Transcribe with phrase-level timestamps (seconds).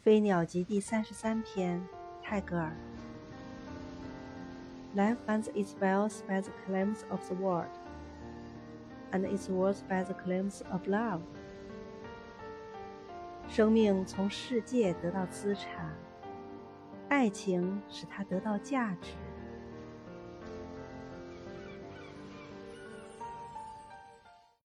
[0.02, 1.86] 《飞鸟集》第三十三篇，
[2.22, 2.72] 泰戈尔。
[4.96, 7.68] Life finds its wealth by the claims of the world,
[9.12, 11.20] and its worth by the claims of love.
[13.46, 15.94] 生命从世界得到资产，
[17.10, 19.10] 爱情使它得到价值。